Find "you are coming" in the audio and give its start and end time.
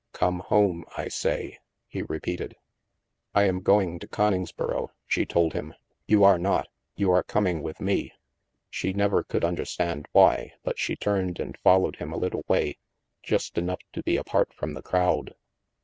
6.95-7.61